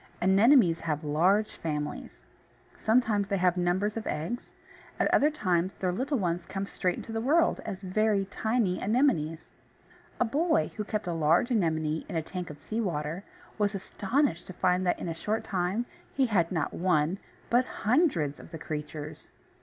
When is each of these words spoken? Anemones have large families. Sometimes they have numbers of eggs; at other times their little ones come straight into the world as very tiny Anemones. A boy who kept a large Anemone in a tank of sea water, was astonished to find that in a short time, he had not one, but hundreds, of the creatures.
Anemones 0.19 0.79
have 0.79 1.03
large 1.03 1.57
families. 1.57 2.23
Sometimes 2.79 3.27
they 3.27 3.37
have 3.37 3.55
numbers 3.55 3.95
of 3.97 4.07
eggs; 4.07 4.51
at 4.99 5.13
other 5.13 5.29
times 5.29 5.75
their 5.75 5.91
little 5.91 6.17
ones 6.17 6.47
come 6.47 6.65
straight 6.65 6.97
into 6.97 7.11
the 7.11 7.21
world 7.21 7.61
as 7.65 7.83
very 7.83 8.25
tiny 8.25 8.79
Anemones. 8.81 9.51
A 10.19 10.25
boy 10.25 10.71
who 10.75 10.83
kept 10.83 11.05
a 11.05 11.13
large 11.13 11.51
Anemone 11.51 12.03
in 12.09 12.15
a 12.15 12.23
tank 12.23 12.49
of 12.49 12.57
sea 12.57 12.81
water, 12.81 13.23
was 13.59 13.75
astonished 13.75 14.47
to 14.47 14.53
find 14.53 14.87
that 14.87 14.97
in 14.97 15.07
a 15.07 15.13
short 15.13 15.43
time, 15.43 15.85
he 16.11 16.25
had 16.25 16.51
not 16.51 16.73
one, 16.73 17.19
but 17.51 17.65
hundreds, 17.85 18.39
of 18.39 18.49
the 18.49 18.57
creatures. 18.57 19.27